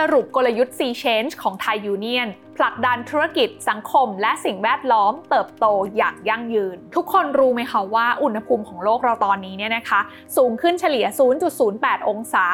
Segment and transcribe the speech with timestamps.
[0.00, 10.00] สรุปกลยุทธ์ C Change ของไทยยูเนียนผลักดันธุรกิจสังคม และสิ่งแวดล้อมเติบโตอย่างยั่งยืน ทุกคนรู้ไหมคะว่าอุณหภูมิของโลกเราตอนนี้เนี่ยนะคะ
[10.36, 11.06] สูงขึ้นเฉลี่ย
[11.56, 12.46] 0.08 องศา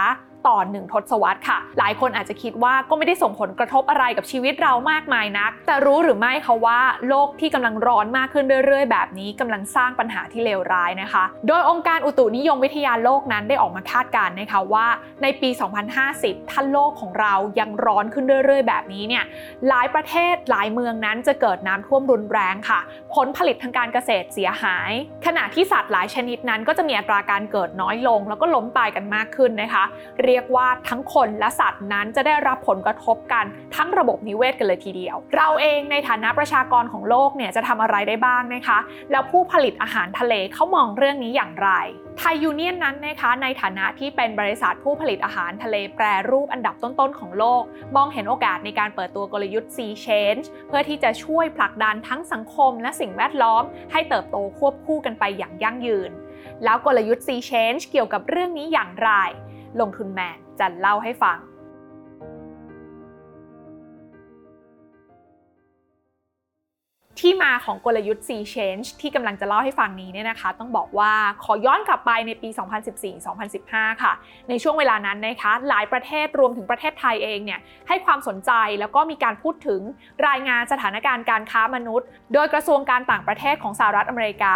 [0.48, 14.86] ต่อ 1 ทศวรรษค่ะ หลายคนอาจจะคิดว่าก็ไม่ได้ส่งผลกระทบอะไรกับชีวิตเรามากมายนัก แต่รู้หรือไม่คะว่าโลกที่กำลังร้อนมากขึ้นเรื่อยๆ แบบนี้กำลังสร้างปัญหาที่เลวร้ายนะคะ โดยองค์การอุตุนิยมวิทยาโลกนั้นได้ออกมาคาดการณ์นะคะว่า
[15.22, 15.50] ในปี
[16.00, 19.24] 2050 ถ้าโลกของเรายังร้อนขึ้นเรื่อย ๆ แบบนี้เนี่ย
[19.68, 22.80] หลายประเทศหลายเมืองนั้นจะเกิดน้ำท่วมรุนแรงค่ะ
[23.14, 24.90] ผลผลิตทางการเกษตรเสียหาย
[25.26, 29.84] ขณะที่สัตว์หลายชนิดนั้นก็จะมีอัตราการเกิดน้อยลง แล้วก็ล้มตายกันมากขึ้นนะคะ
[30.22, 33.44] เรียียกว่าทั้งคนและสัตว์นั้นจะได้รับผลกระทบกัน
[33.76, 38.78] ทั้งระบบนิเวศกันเลยทีเดียว เราเองในฐานะประชากรของโลกเนี่ยจะทำอะไรได้บ้างนะคะ
[39.10, 41.70] แล้วผู้ผลิตอาหารทะเลเขามองเรื่องนี้อย่างไร
[42.18, 47.62] ไทยยูเนียนนั้นนะคะในฐานะที่เป็นบริษัทผู้ผลิตอาหารทะเลแปรรูปอันดับต้นๆของโลก
[47.96, 56.10] มองเห็นโอกาสในการเปิดตัวกลยุทธ์ C Change เพื่อที่จะช่วยผลักดันทั้งสังคมและสิ่งแวดล้อม ให้เติบโตควบคู่กันไปอย่างยั่งยืน
[56.64, 59.10] แล้วกลยุทธ์ C Change เกี่ยวกับเรื่องนี้อย่างไร
[59.80, 61.38] ลงทุนแมนจะเล่าให้ฟัง
[67.22, 71.12] ที่มาของกลยุทธ์ C Change ที่กำลังจะเล่าให้ฟังนี้เนี่ยนะคะ ต้องบอกว่า
[71.44, 72.48] ขอย้อนกลับไปในปี
[73.26, 74.12] 2014-2015 ค่ะ
[74.48, 79.80] ในช่วงเวลานั้นนะคะ หลายประเทศรวมถึงประเทศไทยเองเนี่ยให้ความสนใจแล้วก็มีการพูดถึง
[80.28, 84.54] รายงานสถานการณ์การค้ามนุษย์ โดยกระทรวงการต่างประเทศของสหรัฐอเมริกา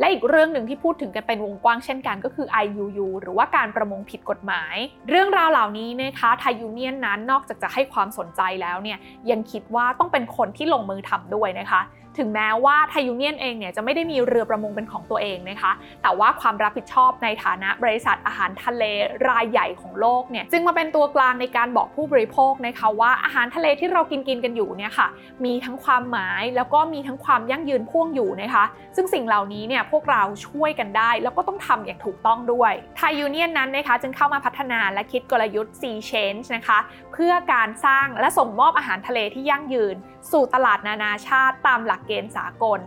[0.00, 4.76] และอีกเรื่องหนึ่งที่พูดถึงกันเป็นวงกว้างเช่นกันก็คือ IUU หรือว่าการประมงผิดกฎหมาย
[5.08, 8.98] เรื่องราวเหล่านี้นะคะไทยยูเนียนนั้นนอกจากจะให้ความสนใจแล้วเนี่ย
[9.30, 11.82] ยังคิดว่าต้องเป็นคนที่ลงมือทำด้วยนะคะ
[12.18, 18.82] ถึงแม้ว่าไทยยูเนียนเองเนี่ยจะไม่ได้มีเรือประมงเป็นของตัวเองนะคะ แต่ว่าความรับผิดชอบในฐานะบริษัทอาหารทะเล
[19.28, 25.06] รายใหญ่ของโลกเนี่ยจึงมาเป็นตัวกลางในการบอกผู้บริโภคนะคะว่าอาหารทะเลที่เรากินกินกันอยู่เนี่ยค่ะ
[25.44, 28.64] มีทั้งความหมายแล้วก็มีทั้งความยั่งยืนพ่วงอยู่นะคะ
[28.96, 36.78] ซึ่งสิ่งเหล่านี้เนี่ยพวกเราช่วยกันได้ แล้วก็ต้องทำอย่างถูกต้องด้วยไทยยูเนียนนั้นนะคะจึงเข้ามาพัฒนาและคิดกลยุทธ์ C Change นะคะ
[37.12, 39.96] เพื่อการสร้างและส่งมอบอาหารทะเลที่ยั่งยืน
[40.32, 42.80] สู่ตลาดนานาชาติตามหลักเกณฑ์สากล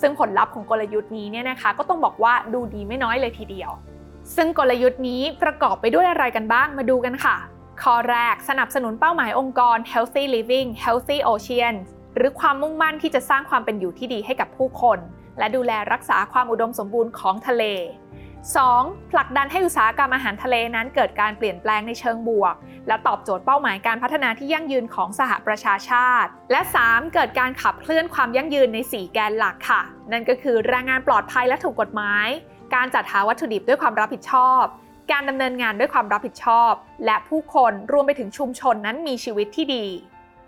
[0.00, 3.70] ซึ่งผลลัพธ์ของกลยุทธ์นี้เนี่ยนะคะก็ต้องบอกว่าดูดีไม่น้อยเลยทีเดียว
[4.36, 7.36] ซึ่งกลยุทธ์นี้ประกอบไปด้วยอะไรกันบ้างมาดูกันค่ะ
[7.82, 11.74] ข้อแรกสนับสนุนเป้าหมายองค์กร Healthy Living Healthy Ocean
[12.16, 14.98] หรือความมุ่งมั่นที่จะสร้างความเป็นอยู่ที่ดีให้กับผู้คน
[15.38, 17.64] และดูแลรักษาความอุดมสมบูรณ์ของทะเล
[18.42, 19.10] 2.
[19.10, 22.54] ผลักดันให้อุตสาหกรรมอาหารทะเลนั้นเกิดการเปลี่ยนแปลงในเชิงบวก
[22.88, 27.14] และตอบโจทย์เป้าหมายการพัฒนาที่ยั่งยืนของสหประชาชาติ และ 3.
[27.14, 29.82] เกิดการขับเคลื่อนความยั่งยืนใน 4 แกนหลักค่ะ
[30.12, 32.28] นั่นก็คือแรงงานปลอดภัยและถูกกฎหมาย
[32.74, 34.62] การจัดหาวัตถุดิบด้วยความรับผิดชอบ
[35.12, 36.72] การดำเนินงานด้วยความรับผิดชอบ
[37.04, 39.86] และผู้คนรวมไปถึงชุมชนนั้นมีชีวิตที่ดี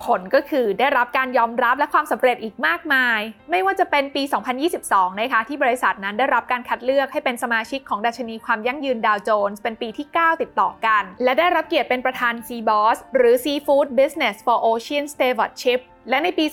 [0.05, 4.23] ผลก็คือได้รับการยอมรับและความสำเร็จอีกมากมาย ไม่ว่าจะเป็นปี
[4.71, 16.45] 2022 นะคะที่บริษัทนั้นได้รับการคัดเลือกให้เป็นสมาชิกของดัชนีความยั่งยืนดาวโจนส์เป็นปีที่ 9 ติดต่อกัน และได้รับเกียรติเป็นประธาน SeaBOS หรือ Seafood Business for Ocean Stewardship และในปี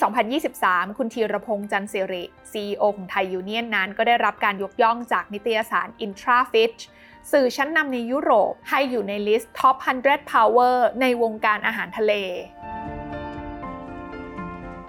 [0.46, 6.82] 2023 คุณธีรพงษ์จันทร์สิริ CEO ของไทยยูเนียนนั้นก็ได้รับการยกย่องจากนิตยสาร IntraFish
[7.32, 12.12] สื่อชั้นนำในยุโรปให้อยู่ใน list Top 100 Power ในวงการอาหารทะเล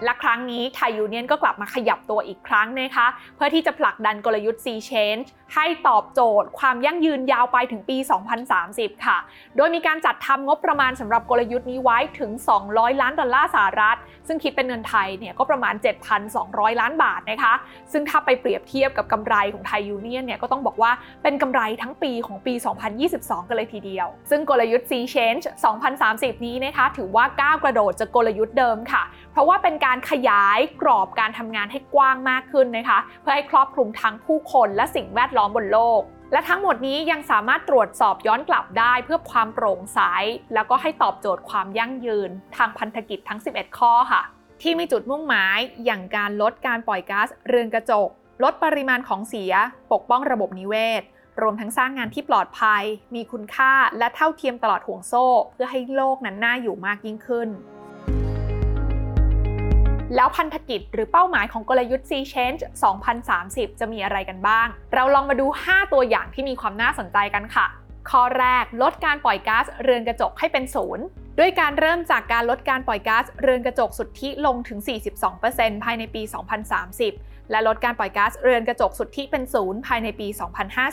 [0.04, 3.06] และครั้งนี้ไทยยูเนียนก็กลับมาขยับตัวอีกครั้งนะคะ
[3.36, 7.96] เพื่อที่จะผลักดันกลยุทธ์ SeaChange ให้ตอบโจทย์ ความยั่งยืนยาวไปถึงปี
[8.50, 9.18] 2030 ค่ะ
[9.56, 12.30] โดยมีการจัดทำงบประมาณสำหรับกลยุทธ์นี้ไว้ถึง
[12.66, 15.74] 200 ล้านดอลลาร์สหรัฐ ซึ่งคิดเป็นเงินไทยเนี่ยก็ประมาณ
[16.28, 17.54] 7,200 ล้านบาทนะคะ
[17.92, 22.54] ซึ่งถ้าไปเปรียบเทียบกับกำไรของไทยยูเนียนเนี่ยก็ต้องบอกว่าเป็นกำไรทั้งปีของปี
[23.00, 25.44] 2022 กันเลยทีเดียว ซึ่งกลยุทธ์ SeaChange
[25.94, 29.02] 2030 นี้นะคะถือว่าก้าวกระโดดจากกลยุทธ์เดิมค่ะ
[29.32, 36.00] เพราะว่าเป็นการขยายกรอบการทำงานให้กว้างมากขึ้นนะคะ เพื่อให้ครอบคลุมทั้งผู้คนและสิ่งแวดล้อมบนโลก
[36.32, 40.00] และทั้งหมดนี้ยังสามารถตรวจสอบย้อนกลับได้เพื่อความโปร่งใส
[40.54, 44.22] แล้วก็ให้ตอบโจทย์ความยั่งยืน ทางพันธกิจทั้ง 11 ข้อค่ะ
[44.62, 48.08] ที่มีจุดมุ่งหมายอย่างการลดการปล่อยก๊าซเรือนกระจก
[48.42, 49.52] ลดปริมาณของเสีย
[49.92, 51.02] ปกป้องระบบนิเวศ
[51.42, 52.82] รวมทั้งสร้างงานที่ปลอดภัย
[53.14, 57.48] มีคุณค่าและเท่าเทียมตลอดห่วงโซ่ เพื่อให้โลกนั้นน่าอยู่มากยิ่งขึ้น
[60.14, 62.60] แล้วพันธกิจหรือเป้าหมายของกลยุทธ์ C Change
[63.20, 67.66] 2030 จะมีอะไรกันบ้าง เราลองมาดู 5 ตัวอย่างที่มีความน่าสนใจกันค่ะ
[68.10, 71.04] ข้อแรกลดการปล่อยก๊าซเรือนกระจกให้เป็นศูนย์
[71.38, 74.78] ด้วยการเริ่มจากการลดการปล่อยก๊าซเรือนกระจกสุทธิลงถึง
[75.32, 76.22] 42%ภายในปี
[76.86, 80.28] 2030 และลดการปล่อยก๊าซเรือนกระจกสุทธิเป็นศูนย์ภายในปี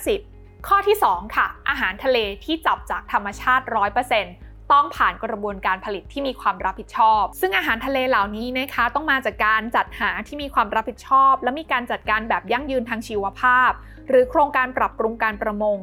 [0.02, 3.66] 2050 ข้อที่ 2 ค่ะ อาหารทะเลที่จับจากธรรมชาติ
[4.12, 13.72] 100% ต้องผ่านกระบวนการผลิตที่มีความรับผิดชอบ ซึ่งอาหารทะเลเหล่านี้นะคะต้องมาจากการจัดหาที่มีความรับผิดชอบ และมีการจัดการแบบยั่งยืนทางชีวภาพ
[14.08, 15.80] หรือโครงการปรับปรุงการประมง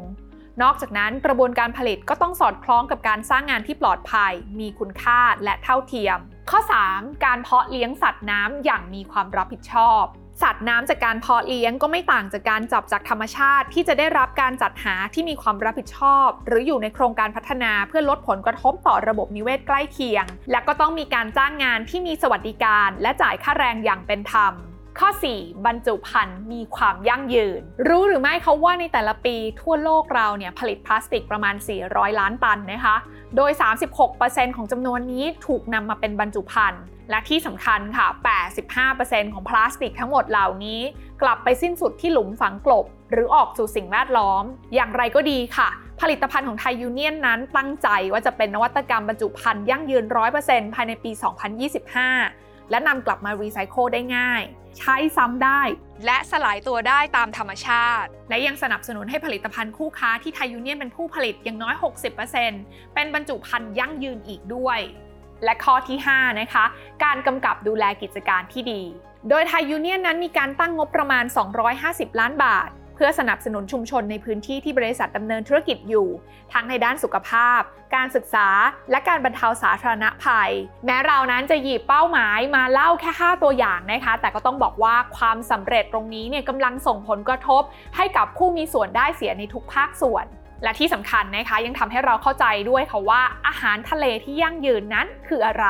[0.62, 6.18] นอกจากนั้นกระบวนการผลิตก็ต้องสอดคล้องกับการสร้างงานที่ปลอดภัย มีคุณค่าและเท่าเทียม
[6.50, 6.60] ข้อ
[6.90, 7.24] 3.
[7.24, 10.04] การเพาะเลี้ยงสัตว์น้ำอย่างมีความรับผิดชอบ
[10.42, 24.54] สัตว์น้ำจากการเพาะเลี้ยงก็ไม่ต่างจากการจับจากธรรมชาติ ที่จะได้รับการจัดหาที่มีความรับผิดชอบ หรืออยู่ในโครงการพัฒนาเพื่อลดผลกระทบต่อระบบนิเวศใกล้เคียง และก็ต้องมีการจ้างงานที่มีสวัสดิการ และจ่ายค่าแรงอย่างเป็นธรรม
[25.00, 25.08] ข้อ
[25.38, 25.66] 4.
[25.66, 31.54] บรรจุภัณฑ์มีความยั่งยืน รู้หรือไม่เขาว่าในแต่ละปีทั่วโลกเราเนี่ยผลิตพลาสติกประมาณ
[31.86, 32.96] 400 ล้านตันนะคะ
[33.36, 33.50] โดย
[34.04, 38.08] 36%ของจำนวนนี้ถูกนำมาเป็นบรรจุภัณฑ์ และที่สำคัญค่ะ
[38.90, 40.80] 85%ของพลาสติกทั้งหมดเหล่านี้
[41.22, 44.44] กลับไปสิ้นสุดที่หลุมฝังกลบ หรือออกสู่สิ่งแวดล้อม
[44.74, 45.68] อย่างไรก็ดีค่ะ
[46.00, 50.04] ผลิตภัณฑ์ของไทยยูเนียนนั้นตั้งใจว่าจะเป็นนวัตกรรมบรรจุภัณฑ์ยั่งยืน
[50.40, 54.42] 100%ภายในปี 2025 และนำกลับมารีไซเคิลได้ง่าย
[54.78, 55.62] ใช้ซ้ำได้
[56.04, 61.74] และสลายตัวได้ตามธรรมชาติ และยังสนับสนุนให้ผลิตภัณฑ์คู่ค้าที่ไทยยูเนียนเป็นผู้ผลิตอย่างน้อย
[62.34, 64.78] 60%เป็นบรรจุภัณฑ์ยั่งยืนอีกด้วย
[65.44, 66.64] และข้อที่ 5 นะคะ
[67.04, 68.82] การกำกับดูแลกิจการที่ดี
[69.28, 71.24] โดยไทยยูเนียนนั้นมีการตั้งงบประมาณ
[71.72, 76.08] 250 ล้านบาท เพื่อสนับสนุนชุมชนในพื้นที่ที่บริษัทดำเนินธุรกิจอยู่
[76.52, 77.60] ทั้งในด้านสุขภาพ
[77.94, 78.48] การศึกษา
[78.90, 80.50] และการบรรเทาสาธารณภัย
[80.86, 87.62] แม้เรานั้นจะหยิบเป้าหมายมาเล่าแค่ 5 ตัวอย่างนะคะ แต่ก็ต้องบอกว่าความสำเร็จตรงนี้เนี่ยกำลังส่งผลกระทบ
[87.96, 90.26] ให้กับผู้มีส่วนได้เสียในทุกภาคส่วน
[90.62, 95.66] และที่สำคัญนะคะยังทำให้เราเข้าใจด้วยค่ะว่าอาหารทะเลที่ยั่งยืนนั้นคืออะไร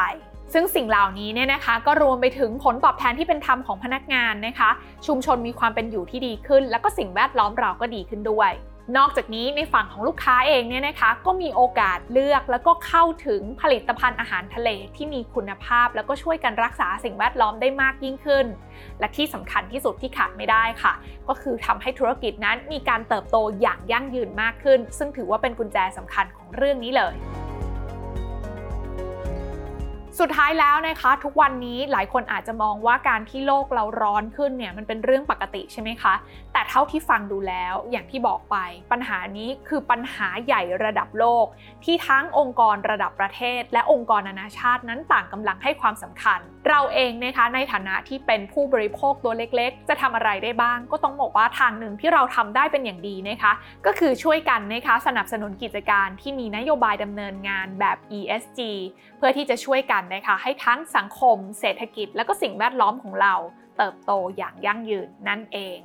[0.54, 4.70] ซึ่งสิ่งเหล่านี้เนี่ยนะคะก็รวมไปถึงผลตอบแทนที่เป็นธรรมของพนักงานนะคะ
[5.06, 8.52] ชุมชนมีความเป็นอยู่ที่ดีขึ้น แล้วก็สิ่งแวดล้อมเราก็ดีขึ้นด้วย
[8.96, 18.46] นอกจากนี้ในฝั่งของลูกค้าเองเนี่ยนะคะ ก็มีโอกาสเลือกแล้วก็เข้าถึงผลิตภัณฑ์อาหารทะเลที่มีคุณภาพ แล้วก็ช่วยกันรักษาสิ่งแวดล้อมได้มากยิ่งขึ้น
[19.00, 20.92] และที่สำคัญที่สุดที่ขาดไม่ได้ค่ะ
[21.28, 27.16] ก็คือทำให้ธุรกิจนั้นมีการเติบโตอย่างยั่งยืนมากขึ้น ซึ่งถือว่าเป็นกุญแจสำคัญของเรื่องนี้เลย
[30.20, 36.14] สุดท้ายแล้วนะคะทุกวันนี้หลายคนอาจจะมองว่าการที่โลกเราร้อนขึ้นเนี่ยมันเป็นเรื่องปกติใช่ไหมคะ
[36.68, 38.56] เท่าที่ฟังดูแล้วอย่างที่บอกไป
[38.92, 41.46] ปัญหานี้คือปัญหาใหญ่ระดับโลก
[41.84, 53.52] ที่ทั้งองค์กรระดับประเทศ และองค์กรนานาชาตินั้นต่างกำลังให้ความสำคัญ เราเองนะคะในฐานะที่เป็นผู้บริโภคตัวเล็กๆ จะทำอะไรได้บ้าง ก็ต้องบอกว่าทางหนึ่งที่เราทำได้เป็นอย่างดีนะคะ
[53.86, 58.60] ก็คือช่วยกันนะคะสนับสนุนกิจการที่มีนโยบายดำเนินงานแบบ ESG
[59.18, 63.34] เพื่อที่จะช่วยกันนะคะให้ทั้งสังคม เศรษฐกิจ และก็สิ่งแวดล้อมของเรา
[63.78, 65.78] เติบโตอย่างยั่งยืนนั่นเอง